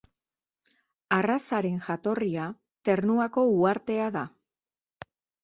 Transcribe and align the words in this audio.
Arrazaren 1.17 1.75
jatorria 1.89 2.47
Ternuako 2.91 3.45
uhartea 3.53 4.09
da. 4.19 4.27